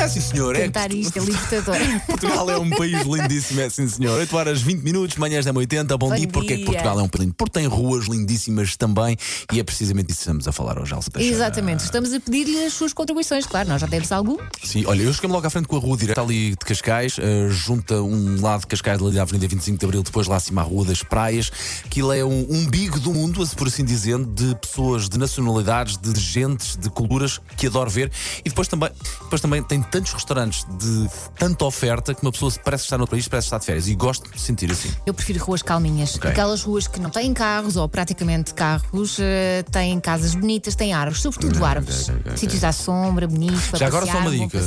[0.00, 0.56] É sim, senhor.
[0.56, 1.76] É Tentar isto é libertador.
[2.06, 4.18] Portugal é um país lindíssimo, é sim, senhor.
[4.18, 5.98] 8 horas 20 minutos, manhãs da 80.
[5.98, 6.26] Bom, Bom dia.
[6.28, 6.66] Porque é que dia.
[6.66, 7.34] Portugal é um país lindo?
[7.34, 9.16] Porque tem ruas lindíssimas também
[9.52, 11.36] e é precisamente isso que estamos a falar hoje, Elsa Teixeira.
[11.36, 14.38] Exatamente, estamos a pedir-lhe as suas contribuições, claro, nós já temos algum.
[14.62, 17.48] Sim, olha, eu cheguei logo à frente com a rua direta ali de Cascais, eh,
[17.50, 20.64] junta um lado de Cascais ali da Avenida 25 de Abril, depois lá acima a
[20.64, 21.50] Rua das Praias.
[21.84, 26.76] Aquilo é um umbigo do mundo, por assim dizendo, de pessoas, de nacionalidades, de gentes,
[26.76, 28.10] de culturas que adoro ver.
[28.44, 28.90] E depois também,
[29.22, 33.26] depois também tem tantos restaurantes de tanta oferta que uma pessoa parece estar no país,
[33.28, 33.88] parece estar de férias.
[33.88, 34.90] E gosto de sentir assim.
[35.04, 36.16] Eu prefiro ruas calminhas.
[36.16, 36.30] Ok.
[36.30, 41.22] Aquelas ruas que não têm carros ou praticamente carros, eh, têm casas bonitas, têm árvores,
[41.22, 42.08] sobretudo árvores.
[42.08, 42.36] ok, ok.
[42.36, 44.58] Sítios à sombra, bonitos, para Já agora passear, só uma um dica: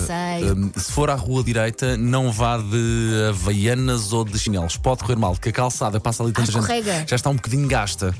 [0.55, 4.77] hum, se for à rua direita, não vá de havaianas ou de chinelos.
[4.77, 6.61] Pode correr mal, porque a calçada passa ali tanta gente.
[6.61, 7.05] escorrega.
[7.07, 8.13] Já está um bocadinho gasta.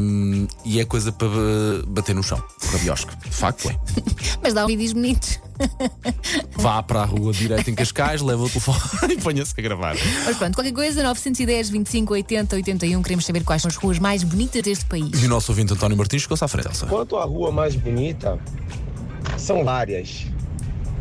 [0.00, 3.12] Hum, e é coisa para uh, bater no chão, rabiosco.
[3.24, 3.78] De facto é.
[4.42, 5.40] Mas dá vídeos bonitos.
[6.56, 8.78] Vá para a rua direita em Cascais, leva o telefone
[9.14, 9.96] e ponha-se a gravar.
[10.24, 14.22] Mas pronto, qualquer coisa, 910, 25, 80, 81, queremos saber quais são as ruas mais
[14.22, 15.22] bonitas deste país.
[15.22, 16.86] E o nosso ouvinte António Martins ficou-se à frente, Elsa.
[16.86, 18.38] Quanto à rua mais bonita,
[19.36, 20.26] são várias.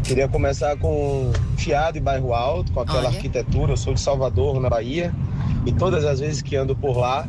[0.03, 3.09] Queria começar com Chiado e Bairro Alto, com aquela Olha.
[3.09, 3.73] arquitetura.
[3.73, 5.13] Eu sou de Salvador, na Bahia,
[5.65, 7.27] e todas as vezes que ando por lá,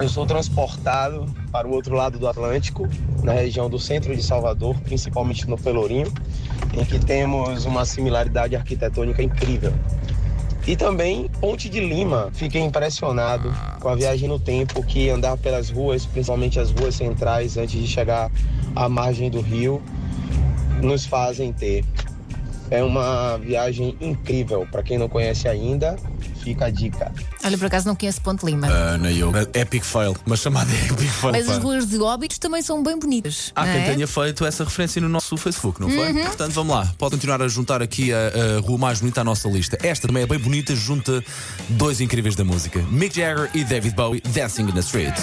[0.00, 2.88] eu sou transportado para o outro lado do Atlântico,
[3.22, 6.10] na região do centro de Salvador, principalmente no Pelourinho,
[6.72, 9.74] em que temos uma similaridade arquitetônica incrível.
[10.66, 12.30] E também Ponte de Lima.
[12.32, 17.56] Fiquei impressionado com a viagem no tempo que andar pelas ruas, principalmente as ruas centrais,
[17.58, 18.30] antes de chegar
[18.74, 19.82] à margem do rio,
[20.80, 21.84] nos fazem ter.
[22.70, 24.66] É uma viagem incrível.
[24.70, 25.96] Para quem não conhece ainda,
[26.42, 27.12] fica a dica.
[27.44, 28.68] Olha, por acaso não conheço Ponte Lima.
[28.68, 29.32] Ah, nem eu.
[29.54, 31.32] Epic fail, mas chamada Epic fail.
[31.32, 31.52] Mas pá.
[31.52, 33.52] as ruas de Óbitos também são bem bonitas.
[33.54, 33.92] Há não quem é?
[33.92, 36.12] tenha feito essa referência no nosso Facebook, não foi?
[36.12, 36.24] Uhum.
[36.24, 36.92] Portanto, vamos lá.
[36.96, 39.76] Pode continuar a juntar aqui a, a rua mais bonita à nossa lista.
[39.82, 41.22] Esta também é bem bonita, junta
[41.68, 45.14] dois incríveis da música: Mick Jagger e David Bowie, Dancing in the Street.